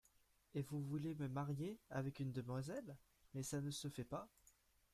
Et 0.55 0.63
vous 0.63 0.81
voulez 0.81 1.13
me 1.13 1.27
marier 1.27 1.77
avec 1.91 2.19
une 2.21 2.31
demoiselle; 2.31 2.97
mais 3.35 3.43
ça 3.43 3.61
ne 3.61 3.69
se 3.69 3.87
fait 3.87 4.03
pas. 4.03 4.27